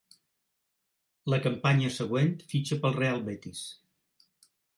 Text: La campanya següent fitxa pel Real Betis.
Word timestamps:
La 1.33 1.39
campanya 1.43 1.91
següent 1.99 2.33
fitxa 2.55 2.79
pel 2.87 2.97
Real 2.97 3.23
Betis. 3.29 3.63